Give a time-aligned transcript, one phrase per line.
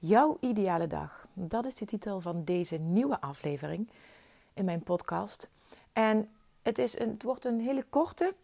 [0.00, 1.26] Jouw ideale dag.
[1.32, 3.90] Dat is de titel van deze nieuwe aflevering
[4.54, 5.50] in mijn podcast.
[5.92, 6.30] En
[6.62, 8.34] het, is een, het wordt een hele korte,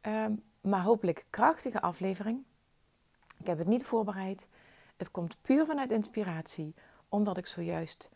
[0.00, 2.42] ehm, maar hopelijk krachtige aflevering.
[3.38, 4.46] Ik heb het niet voorbereid.
[4.96, 6.74] Het komt puur vanuit inspiratie,
[7.08, 8.10] omdat ik zojuist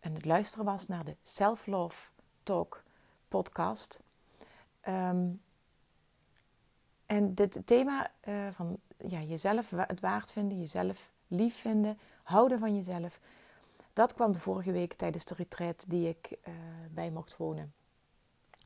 [0.00, 2.08] aan het luisteren was naar de Self Love
[2.42, 2.82] Talk
[3.28, 4.00] podcast.
[4.80, 5.26] Ehm,
[7.06, 12.74] en het thema uh, van ja, jezelf het waard vinden, jezelf lief vinden, houden van
[12.74, 13.20] jezelf.
[13.92, 16.54] Dat kwam de vorige week tijdens de retreat die ik uh,
[16.90, 17.74] bij mocht wonen.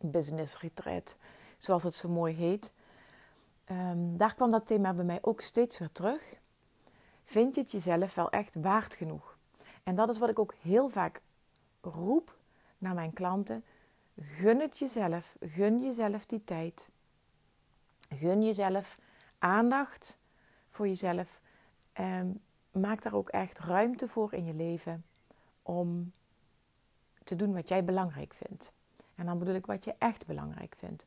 [0.00, 1.16] Business retreat,
[1.58, 2.72] zoals het zo mooi heet.
[3.70, 6.34] Um, daar kwam dat thema bij mij ook steeds weer terug.
[7.24, 9.36] Vind je het jezelf wel echt waard genoeg?
[9.82, 11.20] En dat is wat ik ook heel vaak
[11.80, 12.36] roep
[12.78, 13.64] naar mijn klanten.
[14.16, 15.36] Gun het jezelf.
[15.40, 16.88] Gun jezelf die tijd.
[18.08, 18.98] Gun jezelf
[19.38, 20.16] aandacht
[20.68, 21.40] voor jezelf.
[21.92, 22.42] En
[22.80, 25.04] maak daar ook echt ruimte voor in je leven
[25.62, 26.12] om
[27.24, 28.72] te doen wat jij belangrijk vindt.
[29.14, 31.06] En dan bedoel ik wat je echt belangrijk vindt.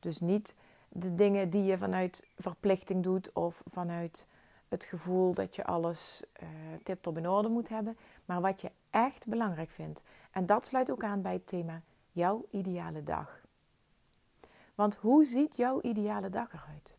[0.00, 0.56] Dus niet
[0.88, 4.26] de dingen die je vanuit verplichting doet of vanuit
[4.68, 6.48] het gevoel dat je alles uh,
[6.82, 10.02] tip-top in orde moet hebben, maar wat je echt belangrijk vindt.
[10.30, 13.40] En dat sluit ook aan bij het thema jouw ideale dag.
[14.74, 16.94] Want hoe ziet jouw ideale dag eruit?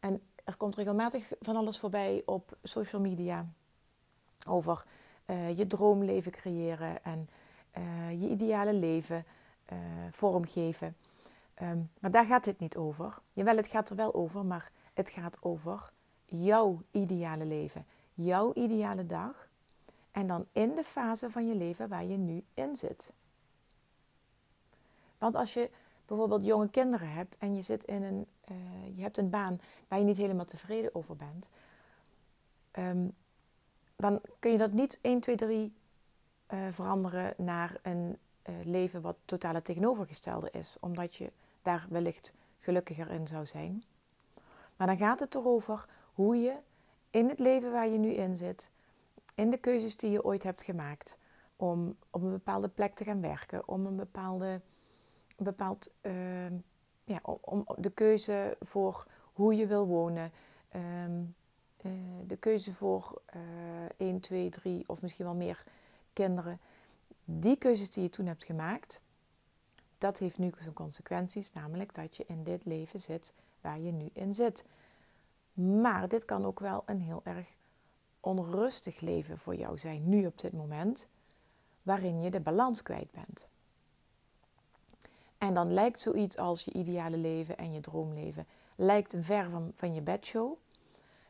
[0.00, 3.46] En er komt regelmatig van alles voorbij op social media
[4.46, 4.84] over
[5.26, 7.28] uh, je droomleven creëren en
[7.78, 9.24] uh, je ideale leven
[9.72, 9.78] uh,
[10.10, 10.96] vormgeven.
[11.62, 13.18] Um, maar daar gaat het niet over.
[13.32, 15.92] Jawel, het gaat er wel over, maar het gaat over
[16.24, 19.48] jouw ideale leven, jouw ideale dag.
[20.10, 23.12] En dan in de fase van je leven waar je nu in zit.
[25.18, 25.70] Want als je
[26.12, 29.98] bijvoorbeeld jonge kinderen hebt en je zit in een, uh, je hebt een baan waar
[29.98, 31.48] je niet helemaal tevreden over bent,
[32.78, 33.14] um,
[33.96, 35.72] dan kun je dat niet 1, 2, 3
[36.52, 41.32] uh, veranderen naar een uh, leven wat totaal het tegenovergestelde is, omdat je
[41.62, 43.84] daar wellicht gelukkiger in zou zijn.
[44.76, 46.56] Maar dan gaat het erover hoe je
[47.10, 48.70] in het leven waar je nu in zit,
[49.34, 51.18] in de keuzes die je ooit hebt gemaakt,
[51.56, 54.60] om op een bepaalde plek te gaan werken, om een bepaalde,
[55.36, 56.50] bepaald, uh,
[57.04, 60.32] ja, om, de keuze voor hoe je wil wonen,
[60.76, 61.34] um,
[61.82, 61.92] uh,
[62.26, 65.64] de keuze voor uh, 1, 2, 3 of misschien wel meer
[66.12, 66.60] kinderen.
[67.24, 69.02] Die keuzes die je toen hebt gemaakt,
[69.98, 74.10] dat heeft nu zijn consequenties, namelijk dat je in dit leven zit waar je nu
[74.12, 74.66] in zit.
[75.52, 77.56] Maar dit kan ook wel een heel erg
[78.20, 81.06] onrustig leven voor jou zijn, nu op dit moment,
[81.82, 83.48] waarin je de balans kwijt bent.
[85.42, 89.70] En dan lijkt zoiets als je ideale leven en je droomleven lijkt een ver van,
[89.74, 90.56] van je bedshow.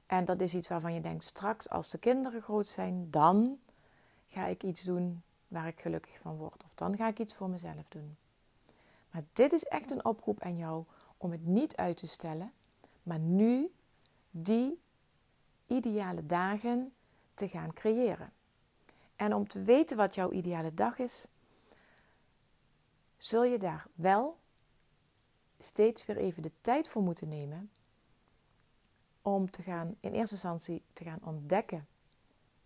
[0.06, 3.58] En dat is iets waarvan je denkt, straks als de kinderen groot zijn, dan
[4.28, 6.62] ga ik iets doen waar ik gelukkig van word.
[6.64, 8.16] Of dan ga ik iets voor mezelf doen.
[9.10, 10.84] Maar dit is echt een oproep aan jou
[11.16, 12.52] om het niet uit te stellen,
[13.02, 13.72] maar nu
[14.30, 14.80] die
[15.66, 16.92] ideale dagen
[17.34, 18.32] te gaan creëren.
[19.16, 21.26] En om te weten wat jouw ideale dag is,
[23.22, 24.38] zul je daar wel
[25.58, 27.70] steeds weer even de tijd voor moeten nemen
[29.22, 31.86] om te gaan, in eerste instantie te gaan ontdekken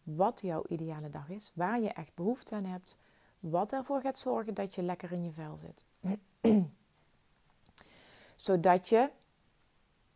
[0.03, 2.99] wat jouw ideale dag is, waar je echt behoefte aan hebt,
[3.39, 5.85] wat ervoor gaat zorgen dat je lekker in je vel zit.
[8.37, 9.11] Zodat je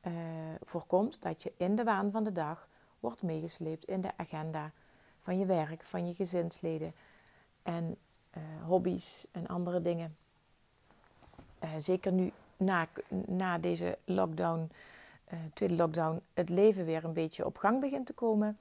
[0.02, 0.12] uh,
[0.60, 2.68] voorkomt dat je in de waan van de dag
[3.00, 4.72] wordt meegesleept in de agenda
[5.20, 6.94] van je werk, van je gezinsleden
[7.62, 7.96] en
[8.36, 10.16] uh, hobby's en andere dingen.
[11.64, 12.88] Uh, zeker nu na,
[13.26, 14.70] na deze lockdown,
[15.54, 18.58] tweede lockdown, het leven weer een beetje op gang begint te komen,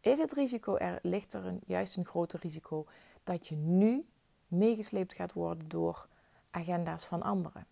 [0.00, 2.86] is het risico er, ligt er een, juist een groter risico
[3.24, 4.06] dat je nu
[4.48, 6.08] meegesleept gaat worden door
[6.50, 7.66] agenda's van anderen.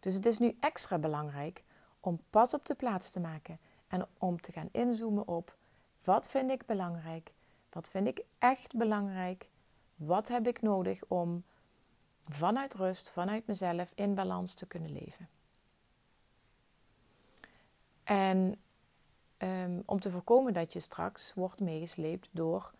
[0.00, 1.62] Dus het is nu extra belangrijk
[2.00, 3.58] om pas op de plaats te maken
[3.88, 5.56] en om te gaan inzoomen op
[6.04, 7.32] wat vind ik belangrijk,
[7.72, 9.48] wat vind ik echt belangrijk,
[9.94, 11.44] wat heb ik nodig om
[12.28, 15.28] vanuit rust, vanuit mezelf in balans te kunnen leven.
[18.04, 18.56] En
[19.38, 22.72] um, om te voorkomen dat je straks wordt meegesleept door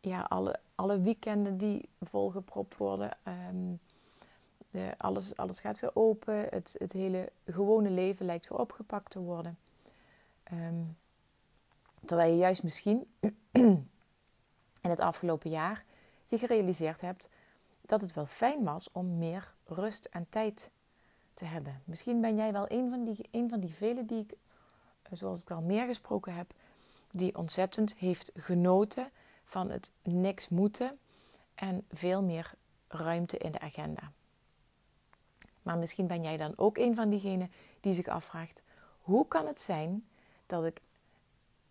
[0.00, 3.10] ja, alle, alle weekenden die volgepropt worden.
[3.50, 3.80] Um,
[4.96, 6.46] alles, alles gaat weer open.
[6.50, 9.58] Het, het hele gewone leven lijkt weer opgepakt te worden.
[10.52, 10.96] Um,
[12.04, 13.06] terwijl je juist misschien
[13.52, 15.84] in het afgelopen jaar
[16.26, 17.28] je gerealiseerd hebt
[17.86, 20.70] dat het wel fijn was om meer rust en tijd
[21.34, 21.82] te hebben.
[21.84, 24.34] Misschien ben jij wel een van die, een van die velen die ik,
[25.10, 26.52] zoals ik al meer gesproken heb,
[27.10, 29.10] die ontzettend heeft genoten
[29.44, 30.98] van het niks moeten
[31.54, 32.54] en veel meer
[32.88, 34.12] ruimte in de agenda.
[35.62, 38.62] Maar misschien ben jij dan ook een van diegenen die zich afvraagt:
[39.00, 40.08] hoe kan het zijn
[40.46, 40.80] dat ik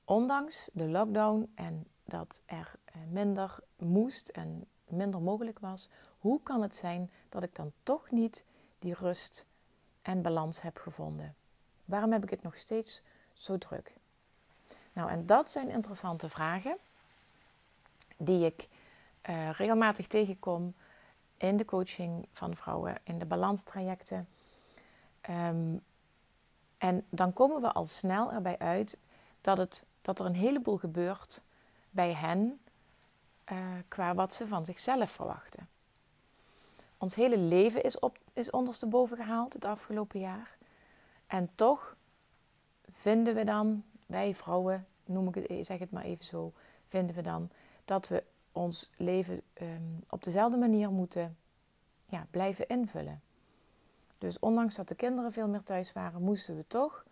[0.06, 6.62] ondanks de lockdown en dat er eh, minder moest en minder mogelijk was, hoe kan
[6.62, 8.46] het zijn dat ik dan toch niet
[8.80, 9.46] die rust
[10.02, 11.36] en balans heb gevonden?
[11.86, 13.02] Waarom heb ik het nog steeds
[13.34, 13.96] zo druk?
[14.94, 16.78] Nou, en dat zijn interessante vragen
[18.18, 18.68] die ik
[19.30, 20.74] uh, regelmatig tegenkom
[21.38, 24.28] in de coaching van vrouwen, in de balanstrajecten.
[25.30, 25.84] Um,
[26.78, 28.98] en dan komen we al snel erbij uit
[29.42, 31.42] dat, het, dat er een heleboel gebeurt
[31.90, 32.60] bij hen
[33.52, 33.58] uh,
[33.88, 35.68] qua wat ze van zichzelf verwachten.
[36.98, 40.58] Ons hele leven is, op, is ondersteboven gehaald het afgelopen jaar.
[41.28, 41.96] En toch
[42.90, 46.54] vinden we dan, wij vrouwen, noem ik het, zeg het maar even zo,
[46.88, 47.50] vinden we dan
[47.86, 51.38] dat we ons leven um, op dezelfde manier moeten
[52.08, 53.22] ja, blijven invullen.
[54.18, 57.06] Dus ondanks dat de kinderen veel meer thuis waren, moesten we toch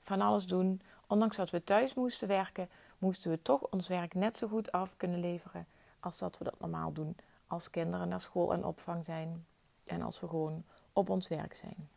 [0.00, 0.80] van alles doen.
[1.06, 4.96] Ondanks dat we thuis moesten werken, moesten we toch ons werk net zo goed af
[4.96, 5.66] kunnen leveren
[6.04, 7.16] als dat we dat normaal doen
[7.46, 9.46] als kinderen naar school en opvang zijn
[9.84, 11.88] en als we gewoon op ons werk zijn.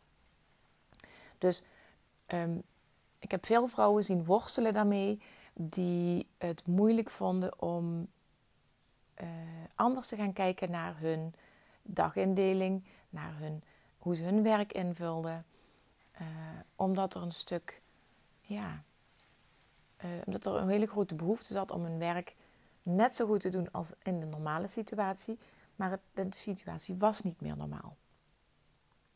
[1.38, 1.62] Dus
[2.26, 2.62] um,
[3.18, 5.20] ik heb veel vrouwen zien worstelen daarmee
[5.54, 8.08] die het moeilijk vonden om
[9.20, 9.28] uh,
[9.74, 11.34] anders te gaan kijken naar hun
[11.82, 13.62] dagindeling, naar hun,
[13.98, 15.46] hoe ze hun werk invulden.
[16.20, 16.26] Uh,
[16.76, 17.82] omdat er een stuk,
[18.40, 18.82] ja,
[20.04, 22.34] uh, omdat er een hele grote behoefte zat om hun werk
[22.88, 25.38] net zo goed te doen als in de normale situatie.
[25.76, 27.96] Maar de situatie was niet meer normaal.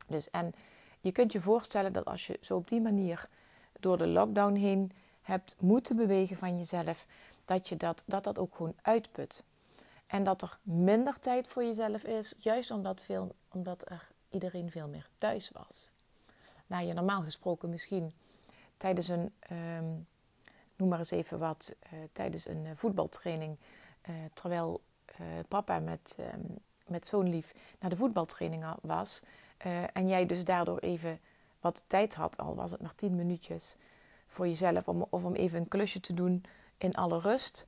[0.07, 0.55] Dus en
[1.01, 3.29] je kunt je voorstellen dat als je zo op die manier
[3.73, 4.93] door de lockdown heen
[5.23, 7.07] hebt moeten bewegen van jezelf,
[7.45, 9.45] dat je dat, dat, dat ook gewoon uitput.
[10.07, 14.89] En dat er minder tijd voor jezelf is, juist omdat, veel, omdat er iedereen veel
[14.89, 15.91] meer thuis was.
[16.67, 18.13] Nou, je normaal gesproken misschien
[18.77, 20.07] tijdens een, um,
[20.83, 23.57] noem maar eens even wat, uh, tijdens een uh, voetbaltraining,
[24.09, 24.81] uh, terwijl
[25.49, 29.23] papa met, um, met zo'n lief naar de voetbaltraining was.
[29.93, 31.21] en jij dus daardoor even
[31.61, 33.77] wat tijd had, al was het maar tien minuutjes
[34.27, 36.45] voor jezelf, om, of om even een klusje te doen
[36.79, 37.67] in alle rust.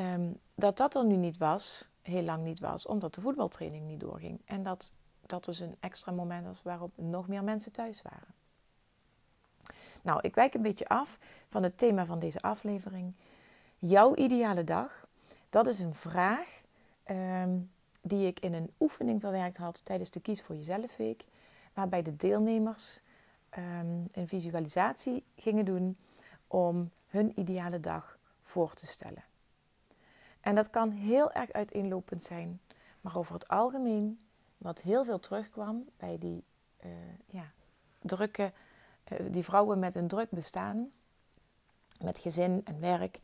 [0.00, 4.00] Um, dat dat er nu niet was, heel lang niet was, omdat de voetbaltraining niet
[4.00, 4.40] doorging.
[4.44, 4.90] En dat
[5.26, 8.34] dat dus een extra moment was waarop nog meer mensen thuis waren.
[10.06, 13.12] Nou, ik wijk een beetje af van het thema van deze aflevering.
[13.78, 15.06] Jouw ideale dag,
[15.50, 16.60] dat is een vraag
[17.10, 17.70] um,
[18.00, 21.24] die ik in een oefening verwerkt had tijdens de Kies voor Jezelf Week.
[21.72, 23.00] Waarbij de deelnemers
[23.58, 25.96] um, een visualisatie gingen doen
[26.46, 29.24] om hun ideale dag voor te stellen.
[30.40, 32.60] En dat kan heel erg uiteenlopend zijn,
[33.00, 34.20] maar over het algemeen,
[34.58, 36.44] wat heel veel terugkwam bij die
[36.84, 36.90] uh,
[37.26, 37.50] ja,
[38.00, 38.52] drukke,
[39.30, 40.90] die vrouwen met een druk bestaan,
[42.00, 43.20] met gezin en werk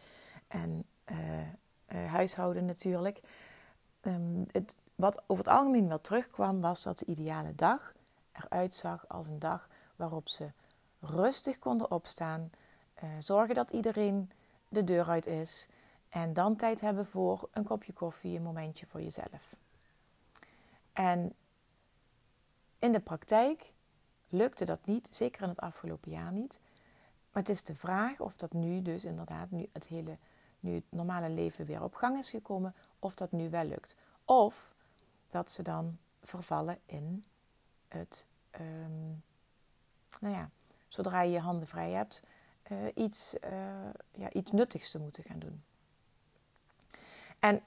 [0.49, 3.21] en uh, huishouden natuurlijk.
[4.01, 7.95] Um, het, wat over het algemeen wel terugkwam, was dat de ideale dag
[8.33, 10.51] eruit zag als een dag waarop ze
[11.01, 12.51] rustig konden opstaan,
[13.19, 14.31] zorgen dat iedereen
[14.69, 15.69] de deur uit is
[16.09, 19.57] en dan tijd hebben voor een kopje koffie, een momentje voor jezelf.
[20.93, 21.35] En
[22.79, 23.73] in de praktijk
[24.33, 26.61] lukte dat niet, zeker in het afgelopen jaar niet.
[27.33, 30.17] Maar het is de vraag of dat nu dus inderdaad, nu het hele,
[30.61, 33.97] nu het normale leven weer op gang is gekomen, of dat nu wel lukt.
[34.25, 34.75] Of
[35.31, 37.25] dat ze dan vervallen in
[37.89, 38.27] het,
[38.61, 39.23] um,
[40.21, 40.51] nou ja,
[40.89, 42.23] zodra je je handen vrij hebt,
[42.73, 43.51] uh, iets, uh,
[44.15, 45.63] ja, iets nuttigs te moeten gaan doen.
[47.39, 47.63] En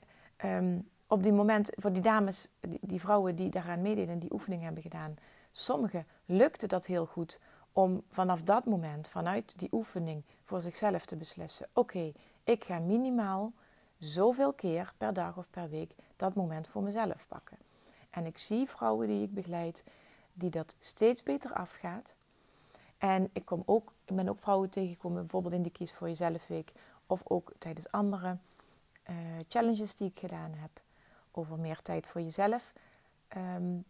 [0.46, 4.62] um, op die moment, voor die dames, die, die, vrouwen die daaraan meededen die oefening
[4.62, 5.16] hebben gedaan,
[5.58, 7.40] sommigen lukte dat heel goed
[7.72, 12.12] om vanaf dat moment, vanuit die oefening, voor zichzelf te beslissen: oké,
[12.44, 13.52] ik ga minimaal
[13.98, 17.58] zoveel keer per dag of per week dat moment voor mezelf pakken.
[18.10, 19.84] En ik zie vrouwen die ik begeleid,
[20.34, 22.16] die dat steeds beter afgaat.
[22.98, 26.48] En ik, kom ook, ik ben ook vrouwen tegengekomen, bijvoorbeeld in die Kies voor Jezelf
[26.48, 26.72] Week,
[27.06, 28.38] of ook tijdens andere
[29.10, 29.16] uh,
[29.48, 30.82] challenges die ik gedaan heb
[31.32, 32.74] over meer tijd voor jezelf,
[33.38, 33.86] um,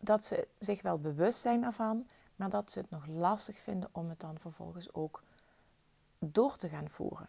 [0.00, 4.08] dat ze zich wel bewust zijn ervan, maar dat ze het nog lastig vinden om
[4.08, 5.22] het dan vervolgens ook
[6.18, 7.28] door te gaan voeren.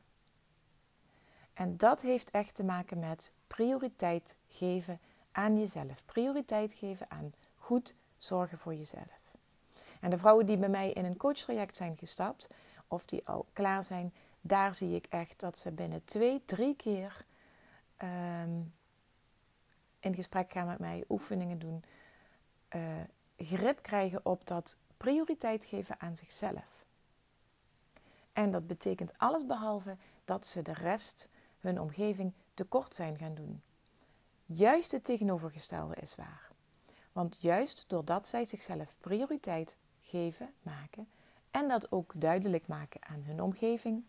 [1.54, 5.00] En dat heeft echt te maken met prioriteit geven
[5.32, 6.06] aan jezelf.
[6.06, 9.20] Prioriteit geven aan goed zorgen voor jezelf.
[10.00, 12.48] En de vrouwen die bij mij in een coachtraject zijn gestapt,
[12.88, 17.26] of die al klaar zijn, daar zie ik echt dat ze binnen twee, drie keer
[17.98, 18.60] ehm,
[20.00, 21.84] in gesprek gaan met mij, oefeningen doen,
[22.76, 22.82] uh,
[23.38, 26.86] grip krijgen op dat prioriteit geven aan zichzelf.
[28.34, 33.62] En dat betekent alles behalve dat ze de rest, hun omgeving, tekort zijn gaan doen.
[34.46, 36.50] Juist het tegenovergestelde is waar.
[37.12, 41.08] Want juist doordat zij zichzelf prioriteit geven, maken
[41.52, 44.04] en dat ook duidelijk maken aan hun omgeving,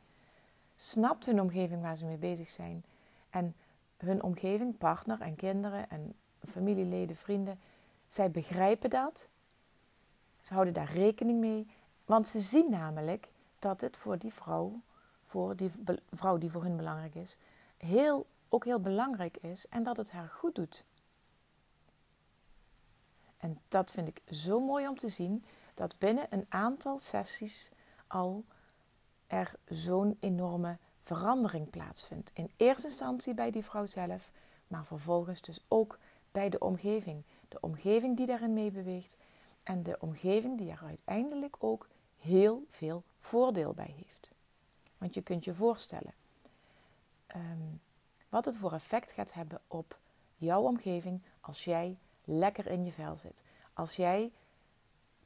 [0.76, 2.84] snapt hun omgeving waar ze mee bezig zijn
[3.30, 3.54] en
[3.96, 6.14] hun omgeving, partner en kinderen en
[6.48, 7.60] familieleden, vrienden,
[8.12, 9.28] zij begrijpen dat.
[10.42, 11.70] Ze houden daar rekening mee,
[12.04, 13.28] want ze zien namelijk
[13.58, 14.80] dat het voor die vrouw,
[15.22, 15.72] voor die
[16.10, 17.36] vrouw die voor hun belangrijk is,
[17.76, 20.84] heel, ook heel belangrijk is en dat het haar goed doet.
[23.36, 27.70] En dat vind ik zo mooi om te zien dat binnen een aantal sessies
[28.06, 28.44] al
[29.26, 32.30] er zo'n enorme verandering plaatsvindt.
[32.34, 34.30] In eerste instantie bij die vrouw zelf,
[34.66, 35.98] maar vervolgens dus ook
[36.32, 37.24] bij de omgeving.
[37.52, 39.16] De omgeving die daarin meebeweegt
[39.62, 44.32] en de omgeving die er uiteindelijk ook heel veel voordeel bij heeft.
[44.98, 46.14] Want je kunt je voorstellen
[47.26, 47.68] ehm,
[48.28, 49.98] wat het voor effect gaat hebben op
[50.36, 53.42] jouw omgeving als jij lekker in je vel zit.
[53.72, 54.32] Als jij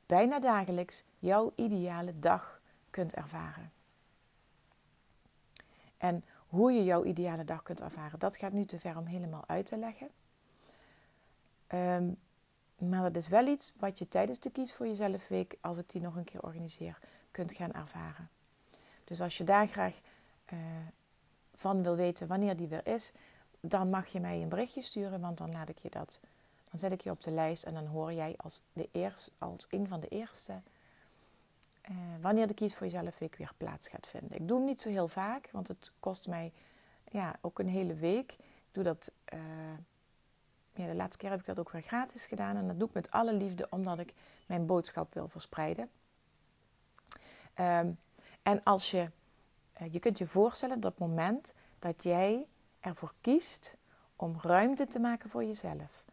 [0.06, 3.73] bijna dagelijks jouw ideale dag kunt ervaren.
[5.97, 9.45] En hoe je jouw ideale dag kunt ervaren, dat gaat nu te ver om helemaal
[9.47, 10.11] uit te leggen.
[11.66, 12.08] Ehm,
[12.78, 15.90] maar dat is wel iets wat je tijdens de Kies voor Jezelf week, als ik
[15.90, 16.99] die nog een keer organiseer,
[17.30, 18.28] kunt gaan ervaren.
[19.04, 20.00] Dus als je daar graag
[20.52, 20.58] uh,
[21.54, 23.12] van wil weten wanneer die weer is,
[23.61, 26.20] dan mag je mij een berichtje sturen, want dan laat ik je dat.
[26.70, 29.66] Dan zet ik je op de lijst en dan hoor jij als, de eerst, als
[29.70, 30.52] een van de eerste
[31.90, 34.38] uh, wanneer de Kies voor Jezelf week weer plaats gaat vinden.
[34.38, 36.52] Ik doe hem niet zo heel vaak, want het kost mij
[37.11, 38.32] ja, ook een hele week.
[38.32, 39.11] Ik doe dat.
[39.35, 39.40] Uh,
[40.76, 42.56] ja, de laatste keer heb ik dat ook weer gratis gedaan.
[42.56, 44.14] En dat doe ik met alle liefde, omdat ik
[44.47, 45.90] mijn boodschap wil verspreiden.
[47.61, 47.99] Um,
[48.42, 49.11] en als je,
[49.80, 52.47] uh, je kunt je voorstellen dat moment dat jij
[52.80, 53.76] ervoor kiest
[54.16, 56.04] om ruimte te maken voor jezelf,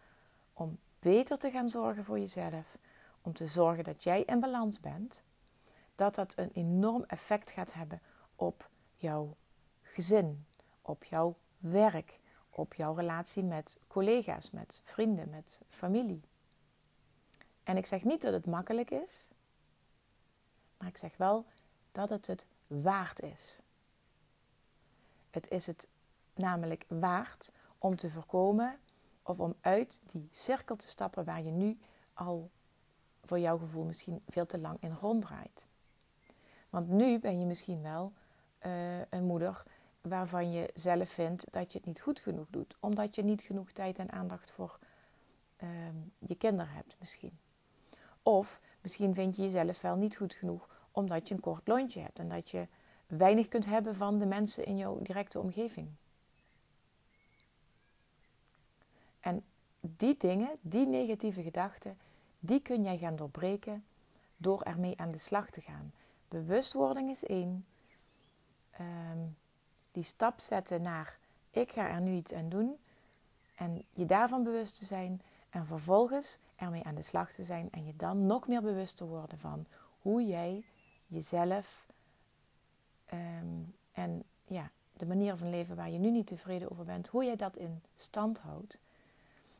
[0.53, 2.77] om beter te gaan zorgen voor jezelf,
[3.22, 5.24] om te zorgen dat jij in balans bent,
[5.96, 8.01] dat dat een enorm effect gaat hebben
[8.36, 9.36] op jouw
[9.82, 10.46] gezin,
[10.82, 12.20] op jouw werk,
[12.55, 16.22] op jouw relatie met collega's, met vrienden, met familie.
[17.63, 19.27] En ik zeg niet dat het makkelijk is,
[20.77, 21.45] maar ik zeg wel
[21.91, 23.60] dat het het waard is.
[25.29, 25.88] Het is het
[26.33, 28.79] namelijk waard om te voorkomen
[29.22, 31.79] of om uit die cirkel te stappen waar je nu
[32.13, 32.51] al
[33.24, 35.67] voor jouw gevoel misschien veel te lang in ronddraait.
[36.69, 38.13] Want nu ben je misschien wel
[38.65, 39.63] uh, een moeder
[40.07, 42.75] waarvan je zelf vindt dat je het niet goed genoeg doet.
[42.79, 44.79] Omdat je niet genoeg tijd en aandacht voor
[45.63, 45.69] uh,
[46.27, 47.38] je kinderen hebt misschien.
[48.24, 52.19] Of misschien vind je jezelf wel niet goed genoeg omdat je een kort lontje hebt
[52.19, 52.67] en dat je
[53.07, 55.88] weinig kunt hebben van de mensen in jouw directe omgeving.
[59.19, 59.43] En
[59.79, 61.98] die dingen, die negatieve gedachten,
[62.39, 63.86] die kun jij gaan doorbreken
[64.38, 65.93] door ermee aan de slag te gaan.
[66.27, 67.65] Bewustwording is één.
[68.79, 69.36] Um,
[69.93, 71.17] die stap zetten naar
[71.53, 72.77] ik ga er nu iets aan doen.
[73.55, 75.21] En je daarvan bewust te zijn.
[75.50, 77.71] En vervolgens ermee aan de slag te zijn.
[77.71, 79.65] En je dan nog meer bewust te worden van
[80.01, 80.65] hoe jij
[81.07, 81.88] jezelf
[83.13, 87.23] um, en ja, de manier van leven waar je nu niet tevreden over bent, hoe
[87.23, 88.79] jij dat in stand houdt.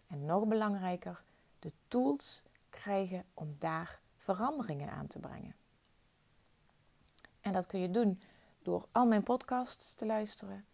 [0.08, 1.22] En nog belangrijker,
[1.60, 5.56] de tools krijgen om daar veranderingen aan te brengen.
[7.42, 8.20] En dat kun je doen
[8.64, 10.66] door al mijn podcasts te luisteren.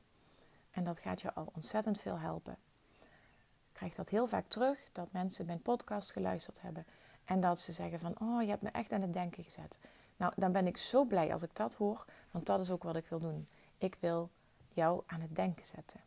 [0.71, 2.57] En dat gaat je al ontzettend veel helpen.
[2.99, 6.85] Ik krijg dat heel vaak terug, dat mensen mijn podcast geluisterd hebben.
[7.25, 9.79] En dat ze zeggen van, oh, je hebt me echt aan het denken gezet.
[10.17, 12.95] Nou, dan ben ik zo blij als ik dat hoor, want dat is ook wat
[12.95, 13.47] ik wil doen.
[13.77, 14.29] Ik wil
[14.69, 15.99] jou aan het denken zetten.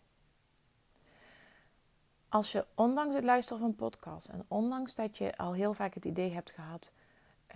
[2.28, 6.04] Als je ondanks het luisteren van podcasts en ondanks dat je al heel vaak het
[6.04, 6.92] idee hebt gehad,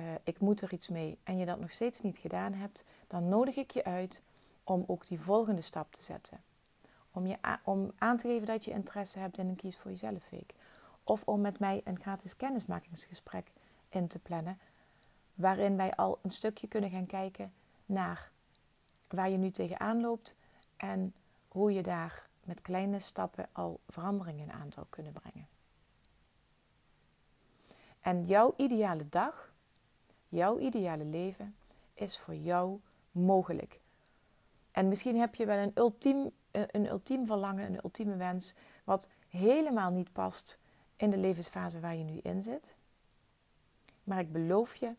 [0.01, 3.29] uh, ik moet er iets mee, en je dat nog steeds niet gedaan hebt, dan
[3.29, 4.23] nodig ik je uit
[4.65, 6.43] om ook die volgende stap te zetten.
[7.11, 10.31] Om, je om aan te geven dat je interesse hebt in een Kies voor Jezelf
[10.31, 10.55] week.
[11.05, 13.53] Of om met mij een gratis kennismakingsgesprek
[13.89, 14.59] in te plannen
[15.35, 17.53] waarin wij al een stukje kunnen gaan kijken
[17.87, 18.31] naar
[19.09, 20.37] waar je nu tegenaan loopt
[20.77, 21.15] en
[21.49, 25.49] hoe je daar met kleine stappen al veranderingen aan zou kunnen brengen.
[28.01, 29.53] En jouw ideale dag,
[30.29, 31.57] jouw ideale leven
[31.95, 32.81] is voor jou
[33.11, 33.81] mogelijk.
[34.71, 38.55] En misschien heb je wel een ultiem, een ultiem verlangen, een ultieme wens,
[38.85, 40.59] wat helemaal niet past
[40.97, 42.75] in de levensfase waar je nu in zit.
[44.05, 44.95] Maar ik beloof je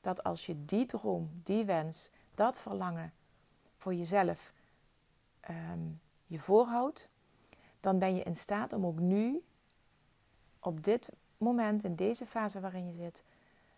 [0.00, 3.12] dat als je die droom, die wens, dat verlangen
[3.76, 4.52] voor jezelf
[5.50, 7.08] um, je voorhoudt,
[7.80, 9.42] dan ben je in staat om ook nu,
[10.60, 13.24] op dit moment, in deze fase waarin je zit,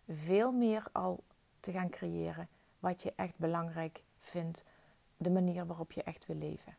[0.09, 1.23] veel meer al
[1.59, 2.47] te gaan creëren
[2.79, 4.63] wat je echt belangrijk vindt,
[5.17, 6.75] de manier waarop je echt wil leven.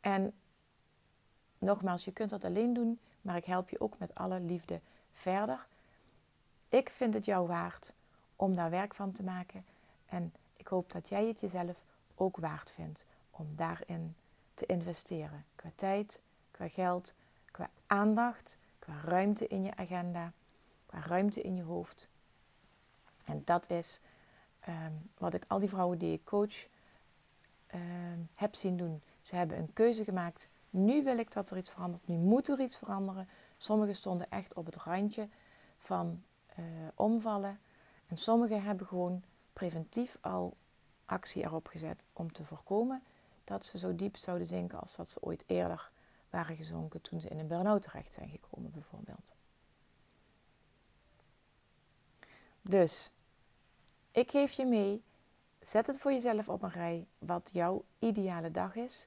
[0.00, 0.34] En
[1.58, 4.80] nogmaals, je kunt dat alleen doen, maar ik help je ook met alle liefde
[5.12, 5.66] verder.
[6.68, 7.94] Ik vind het jou waard
[8.36, 9.64] om daar werk van te maken
[10.06, 11.84] en ik hoop dat jij het jezelf
[12.14, 14.14] ook waard vindt om daarin
[14.54, 15.44] te investeren.
[15.54, 17.14] Qua tijd, qua geld,
[17.50, 20.32] qua aandacht, qua ruimte in je agenda,
[20.92, 22.08] ruimte in je hoofd.
[23.24, 24.00] En dat is
[24.60, 26.66] ehm, wat ik al die vrouwen die ik coach
[27.66, 29.02] ehm, heb zien doen.
[29.20, 30.48] Ze hebben een keuze gemaakt.
[30.70, 32.06] Nu wil ik dat er iets verandert.
[32.06, 33.28] Nu moet er iets veranderen.
[33.58, 35.28] Sommigen stonden echt op het randje
[35.78, 36.22] van
[36.58, 37.60] uh, omvallen.
[38.06, 39.22] En sommigen hebben gewoon
[39.52, 40.56] preventief al
[41.04, 43.02] actie erop gezet om te voorkomen
[43.44, 45.90] dat ze zo diep zouden zinken als dat ze ooit eerder
[46.30, 49.32] waren gezonken toen ze in een burn-out terecht zijn gekomen, bijvoorbeeld.
[52.62, 53.10] Dus,
[54.10, 55.02] ik geef je mee,
[55.60, 59.06] zet het voor jezelf op een rij wat jouw ideale dag is.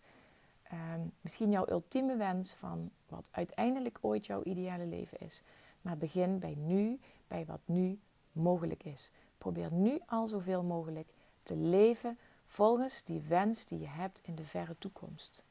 [0.64, 5.42] Ehm, misschien jouw ultieme wens van wat uiteindelijk ooit jouw ideale leven is.
[5.82, 8.00] Maar begin bij nu, bij wat nu
[8.32, 9.12] mogelijk is.
[9.38, 14.44] Probeer nu al zoveel mogelijk te leven volgens die wens die je hebt in de
[14.44, 15.44] verre toekomst.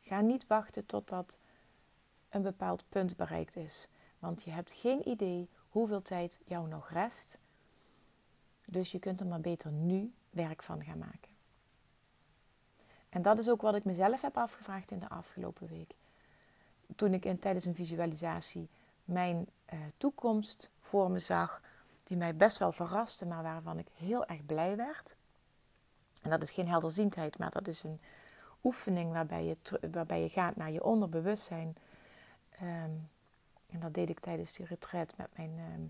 [0.00, 1.38] Ga niet wachten totdat
[2.28, 7.38] een bepaald punt bereikt is, want je hebt geen idee hoeveel tijd jou nog rest.
[8.64, 11.36] Dus je kunt er maar beter nu werk van gaan maken.
[13.08, 15.94] En dat is ook wat ik mezelf heb afgevraagd in de afgelopen week.
[16.96, 18.68] Toen ik in, tijdens een visualisatie
[19.04, 21.60] mijn eh, toekomst voor me zag,
[22.04, 25.16] die mij best wel verraste, maar waarvan ik heel erg blij werd.
[26.22, 28.00] En dat is geen helderziendheid, maar dat is een
[28.64, 29.56] oefening waarbij je,
[29.92, 31.76] waarbij je gaat naar je onderbewustzijn.
[32.50, 32.90] Ehm,
[33.72, 35.82] en dat deed ik tijdens die retreat met mijn ehm,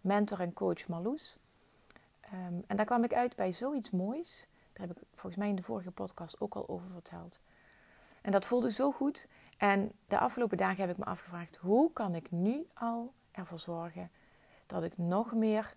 [0.00, 1.38] mentor en coach Marloes.
[2.20, 4.46] Ehm, en daar kwam ik uit bij zoiets moois.
[4.72, 7.40] Daar heb ik volgens mij in de vorige podcast ook al over verteld.
[8.22, 9.28] En dat voelde zo goed.
[9.58, 14.10] En de afgelopen dagen heb ik me afgevraagd: hoe kan ik nu al ervoor zorgen
[14.66, 15.74] dat ik nog meer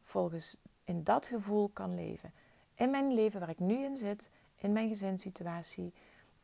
[0.00, 2.32] volgens in dat gevoel kan leven?
[2.74, 5.92] In mijn leven waar ik nu in zit, in mijn gezinssituatie,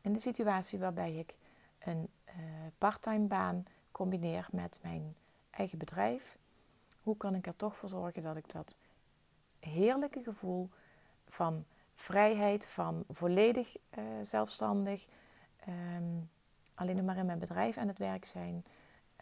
[0.01, 1.35] in de situatie waarbij ik
[1.79, 2.33] een uh,
[2.77, 3.65] parttime baan
[3.97, 5.15] combineer met mijn
[5.49, 6.37] eigen bedrijf.
[7.01, 8.75] Hoe kan ik er toch voor zorgen dat ik dat
[9.59, 10.69] heerlijke gevoel
[11.27, 15.07] van vrijheid, van volledig uh, zelfstandig,
[15.67, 16.29] um,
[16.73, 18.65] alleen maar in mijn bedrijf aan het werk zijn,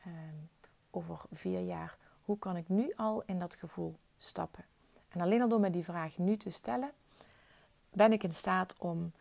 [0.08, 0.50] um,
[0.92, 4.66] over vier jaar, hoe kan ik nu al in dat gevoel stappen?
[5.10, 6.92] En alleen al door me die vraag nu te stellen,
[7.90, 9.12] ben ik in staat om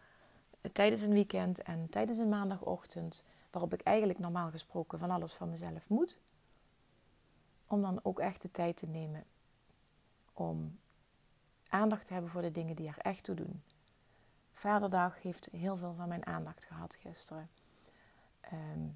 [0.73, 3.23] tijdens een weekend en tijdens een maandagochtend,
[3.55, 6.19] waarop ik eigenlijk normaal gesproken van alles van mezelf moet,
[7.67, 9.25] om dan ook echt de tijd te nemen
[10.33, 10.79] om
[11.69, 13.63] aandacht te hebben voor de dingen die er echt toe doen.
[14.53, 17.51] Vaderdag heeft heel veel van mijn aandacht gehad gisteren.
[18.41, 18.89] Ehm,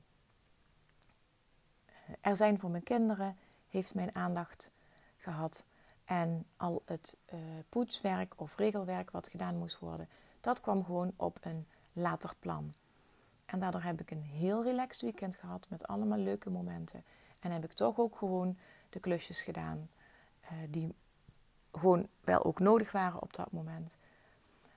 [2.21, 3.37] er zijn voor mijn kinderen
[3.68, 4.71] heeft mijn aandacht
[5.16, 5.64] gehad.
[6.05, 10.09] En al het uh, poetswerk of regelwerk wat gedaan moest worden,
[10.40, 12.75] dat kwam gewoon op een later plan.
[13.49, 17.05] En daardoor heb ik een heel relaxed weekend gehad met allemaal leuke momenten.
[17.39, 18.59] En heb ik toch ook gewoon
[18.91, 19.91] de klusjes gedaan
[20.43, 20.95] uh, die
[21.73, 23.97] gewoon wel ook nodig waren op dat moment.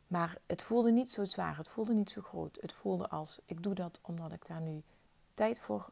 [0.08, 2.58] Maar het voelde niet zo zwaar, het voelde niet zo groot.
[2.62, 4.84] Het voelde als ik doe dat omdat ik daar nu
[5.34, 5.90] tijd voor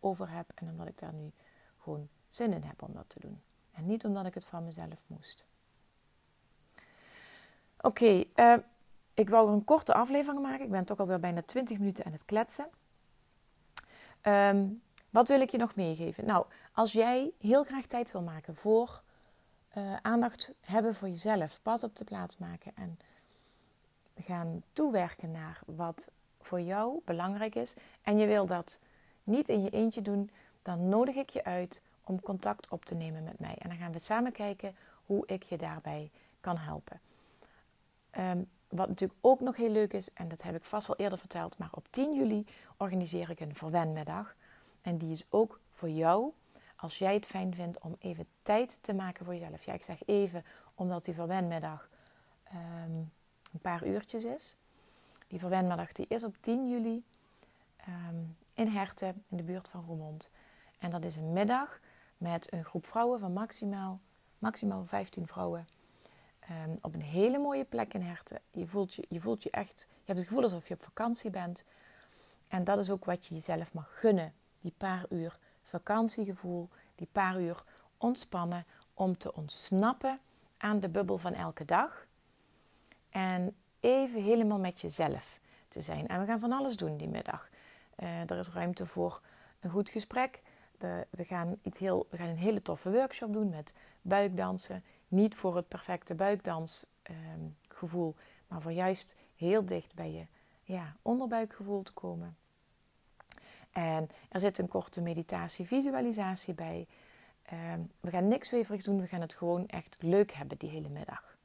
[0.00, 1.32] over heb en omdat ik daar nu
[1.78, 3.42] gewoon zin in heb om dat te doen.
[3.72, 5.46] En niet omdat ik het van mezelf moest.
[7.80, 8.56] Oké, eh,
[9.20, 10.64] ik wou een korte aflevering maken.
[10.64, 12.68] Ik ben toch alweer bijna 20 minuten aan het kletsen.
[14.20, 14.66] Ehm,
[15.10, 16.26] wat wil ik je nog meegeven?
[16.26, 19.02] Nou, als jij heel graag tijd wil maken voor
[19.76, 22.98] uh, aandacht hebben voor jezelf, pas op de plaats maken en
[24.16, 26.08] gaan toewerken naar wat
[26.40, 27.74] voor jou belangrijk is.
[28.02, 28.78] En je wil dat
[29.24, 30.30] niet in je eentje doen,
[30.62, 33.56] dan nodig ik je uit om contact op te nemen met mij.
[33.58, 37.00] En dan gaan we samen kijken hoe ik je daarbij kan helpen.
[38.18, 41.18] Um, wat natuurlijk ook nog heel leuk is, en dat heb ik vast al eerder
[41.18, 44.34] verteld, maar op 10 juli organiseer ik een verwenmiddag.
[44.80, 46.32] En die is ook voor jou,
[46.76, 49.62] als jij het fijn vindt om even tijd te maken voor jezelf.
[49.62, 51.88] Ja, ik zeg even, omdat die verwenmiddag
[52.44, 52.96] ehm,
[53.52, 54.56] een paar uurtjes is.
[55.26, 57.04] Die verwenmiddag die is op 10 juli
[57.76, 58.16] ehm,
[58.54, 60.30] in Herten, in de buurt van Roermond.
[60.78, 61.80] En dat is een middag
[62.16, 64.00] met een groep vrouwen van maximaal,
[64.38, 65.68] maximaal 15 vrouwen.
[66.40, 68.40] Ehm, op een hele mooie plek in Herten.
[68.50, 71.30] Je voelt je, je voelt je echt, je hebt het gevoel alsof je op vakantie
[71.30, 71.64] bent.
[72.48, 74.32] En dat is ook wat je jezelf mag gunnen.
[74.60, 77.64] Die paar uur vakantiegevoel, die paar uur
[77.96, 80.20] ontspannen om te ontsnappen
[80.56, 82.06] aan de bubbel van elke dag.
[83.10, 86.06] En even helemaal met jezelf te zijn.
[86.06, 87.48] En we gaan van alles doen die middag.
[87.96, 89.20] Uh, er is ruimte voor
[89.60, 90.42] een goed gesprek.
[90.78, 94.84] De, we, gaan iets heel, we gaan een hele toffe workshop doen met buikdansen.
[95.10, 100.26] Niet voor het perfecte buikdansgevoel, uh, maar voor juist heel dicht bij je
[100.62, 102.36] ja, onderbuikgevoel te komen.
[103.70, 106.86] En er zit een korte meditatie, visualisatie bij.
[107.42, 110.88] Ehm, we gaan niks weverigs doen, we gaan het gewoon echt leuk hebben die hele
[110.88, 111.36] middag.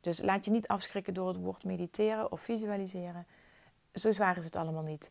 [0.00, 3.26] Dus laat je niet afschrikken door het woord mediteren of visualiseren.
[3.94, 5.10] Zo zwaar is het allemaal niet.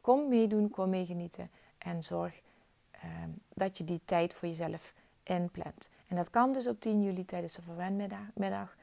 [0.00, 2.42] Kom meedoen, kom meegenieten en zorg
[2.90, 5.90] ehm, dat je die tijd voor jezelf inplant.
[6.10, 8.76] En dat kan dus op 10 juli tijdens de verwenmiddag.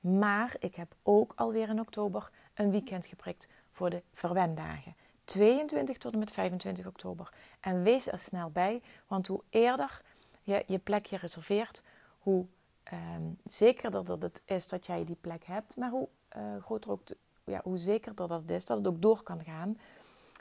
[0.00, 4.94] Maar ik heb ook alweer in oktober een weekend geprikt voor de verwendagen.
[5.24, 7.32] 22 tot en met 25 oktober.
[7.60, 10.02] En wees er snel bij, want hoe eerder
[10.40, 11.82] je je plekje reserveert,
[12.18, 12.46] hoe
[12.92, 17.02] um, zekerder dat het is dat jij die plek hebt, maar hoe uh, groter ook,
[17.44, 19.78] ja, hoe zekerder dat het is dat het ook door kan gaan.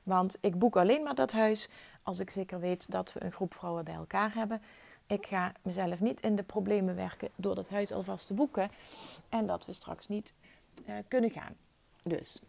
[0.03, 1.69] Want ik boek alleen maar dat huis
[2.03, 4.61] als ik zeker weet dat we een groep vrouwen bij elkaar hebben.
[5.09, 8.71] Ik ga mezelf niet in de problemen werken door dat huis alvast te boeken
[9.29, 10.33] en dat we straks niet
[10.87, 11.55] uh, kunnen gaan.
[12.01, 12.43] Dus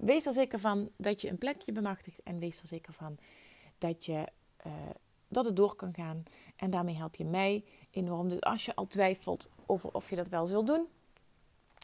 [0.00, 3.18] wees er zeker van dat je een plekje bemachtigt en wees er zeker van
[3.78, 4.26] dat, je,
[4.66, 4.72] uh,
[5.28, 6.24] dat het door kan gaan.
[6.56, 8.28] En daarmee help je mij enorm.
[8.28, 10.86] Dus als je al twijfelt over of je dat wel zult doen,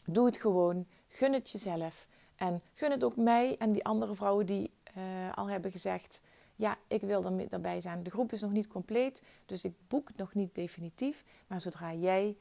[0.05, 0.85] doe het gewoon.
[1.07, 2.07] Gun het jezelf.
[2.35, 6.21] En gun het ook mij en die andere vrouwen die uh, al hebben gezegd:
[6.55, 8.03] Ja, ik wil daarbij zijn.
[8.03, 11.23] De groep is nog niet compleet, dus ik boek nog niet definitief.
[11.47, 12.37] Maar zodra jij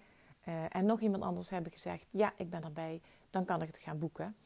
[0.49, 3.77] uh, en nog iemand anders hebben gezegd: Ja, ik ben erbij, dan kan ik het
[3.77, 4.37] gaan boeken.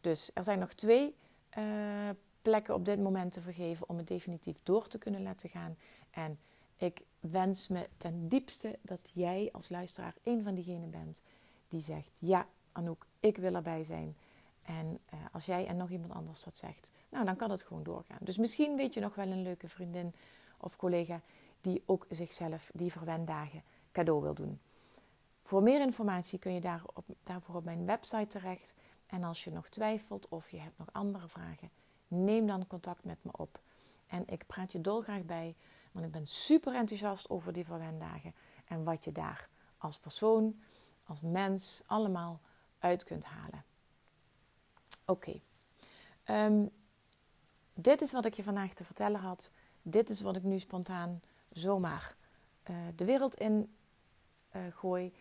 [0.00, 1.14] Dus er zijn nog twee
[1.58, 1.64] uh,
[2.42, 5.76] plekken op dit moment te vergeven om het definitief door te kunnen laten gaan.
[6.10, 6.38] En
[6.76, 11.20] ik wens me ten diepste dat jij als luisteraar een van diegenen bent
[11.68, 14.16] die zegt: Ja, Anouk, ik wil erbij zijn.
[14.62, 17.82] En uh, als jij en nog iemand anders dat zegt, nou dan kan het gewoon
[17.82, 18.18] doorgaan.
[18.20, 20.14] Dus misschien weet je nog wel een leuke vriendin
[20.58, 21.20] of collega
[21.60, 24.60] die ook zichzelf die verwendagen cadeau wil doen.
[25.42, 28.74] Voor meer informatie kun je daar op, daarvoor op mijn website terecht.
[29.06, 31.70] En als je nog twijfelt of je hebt nog andere vragen,
[32.08, 33.60] neem dan contact met me op.
[34.06, 35.54] En ik praat je dolgraag bij,
[35.92, 39.48] want ik ben super enthousiast over die verwendagen en wat je daar
[39.78, 40.60] als persoon,
[41.04, 42.40] als mens allemaal
[42.78, 43.64] uit kunt halen.
[45.04, 45.40] Oké,
[46.24, 46.66] ehm,
[47.78, 49.50] dit is wat ik je vandaag te vertellen had.
[49.82, 51.20] Dit is wat ik nu spontaan
[51.52, 52.16] zomaar
[52.70, 53.74] uh, de wereld in
[54.56, 55.12] uh, gooi.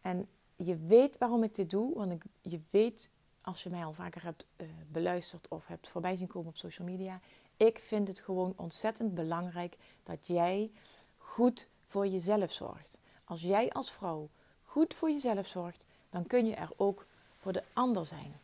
[0.00, 4.22] En je weet waarom ik dit doe, want je weet als je mij al vaker
[4.22, 7.20] hebt uh, beluisterd of hebt voorbij zien komen op social media.
[7.56, 10.70] Ik vind het gewoon ontzettend belangrijk dat jij
[11.16, 12.98] goed voor jezelf zorgt.
[13.24, 14.28] Als jij als vrouw
[14.62, 18.34] goed voor jezelf zorgt, dan kun je er ook voor de ander zijn.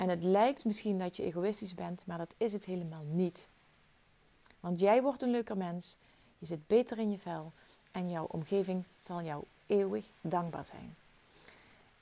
[0.00, 3.48] En het lijkt misschien dat je egoïstisch bent, maar dat is het helemaal niet.
[4.60, 5.96] Want jij wordt een leuker mens,
[6.38, 7.52] je zit beter in je vel
[7.90, 10.96] en jouw omgeving zal jou eeuwig dankbaar zijn.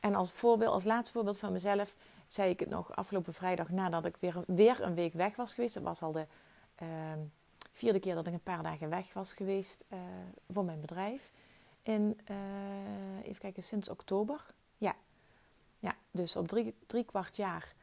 [0.00, 1.94] En als voorbeeld, als laatste voorbeeld van mezelf,
[2.26, 5.74] zei ik het nog afgelopen vrijdag nadat ik weer, weer een week weg was geweest.
[5.74, 6.26] Het was al de
[6.82, 6.88] uh,
[7.72, 9.98] vierde keer dat ik een paar dagen weg was geweest uh,
[10.50, 11.30] voor mijn bedrijf.
[11.82, 12.36] In, uh,
[13.22, 14.44] even kijken, sinds oktober.
[14.76, 14.94] Ja,
[15.78, 17.76] ja dus op drie, drie kwart jaar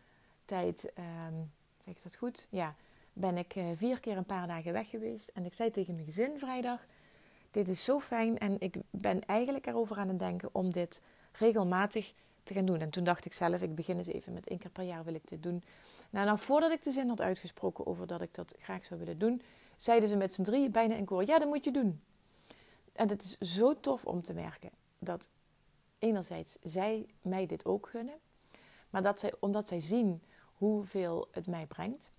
[0.45, 0.91] tijd,
[1.27, 2.47] um, zeg ik dat goed?
[2.49, 2.75] Ja,
[3.13, 5.27] ben ik uh, vier keer een paar dagen weg geweest.
[5.27, 6.85] En ik zei tegen mijn gezin vrijdag,
[7.51, 12.13] dit is zo fijn en ik ben eigenlijk erover aan het denken om dit regelmatig
[12.43, 12.79] te gaan doen.
[12.79, 15.13] En toen dacht ik zelf, ik begin eens even met één keer per jaar wil
[15.13, 15.63] ik dit doen.
[16.09, 19.17] Nou, nou voordat ik de zin had uitgesproken over dat ik dat graag zou willen
[19.17, 19.41] doen,
[19.77, 22.01] zeiden ze met z'n drie bijna in koor, ja, dat moet je doen.
[22.93, 25.29] En het is zo tof om te merken dat
[25.99, 28.15] enerzijds zij mij dit ook gunnen,
[28.89, 30.21] maar dat zij, omdat zij zien
[30.57, 32.11] hoeveel het mij brengt.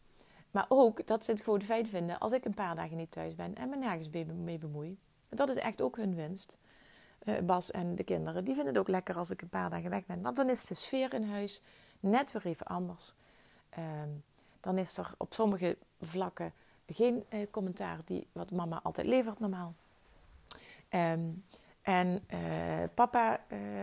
[0.50, 3.34] Maar ook dat ze het gewoon fijn vinden als ik een paar dagen niet thuis
[3.34, 4.98] ben en me nergens mee bemoei.
[5.28, 6.56] Dat is echt ook hun winst.
[7.18, 9.90] Eh, Bas en de kinderen, die vinden het ook lekker als ik een paar dagen
[9.90, 10.22] weg ben.
[10.22, 11.62] Want dan is de sfeer in huis
[12.00, 13.14] net weer even anders.
[13.68, 14.08] Ehm,
[14.60, 16.52] dan is er op sommige vlakken
[16.86, 19.74] geen uh, commentaar die wat mama altijd levert normaal.
[20.90, 21.44] Um,
[21.82, 22.38] En uh,
[22.94, 23.40] papa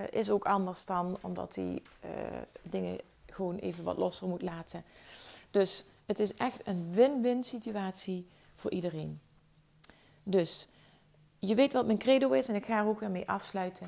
[0.09, 1.81] is ook anders dan, omdat hij
[2.69, 2.99] dingen
[3.33, 4.83] gewoon even wat losser moet laten.
[5.51, 9.19] Dus het is echt een win-win situatie voor iedereen.
[10.23, 10.67] Dus
[11.39, 13.87] je weet wat mijn credo is en ik ga er ook weer mee afsluiten.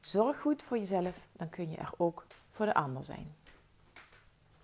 [0.00, 3.34] Zorg goed voor jezelf, dan kun je er ook voor de ander zijn.